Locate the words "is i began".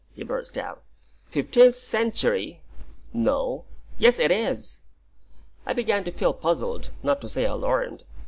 4.31-6.03